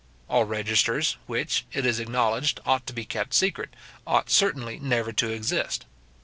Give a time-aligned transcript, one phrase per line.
[0.27, 3.75] All registers which, it is acknowledged, ought to be kept secret,
[4.07, 5.85] ought certainly never to exist.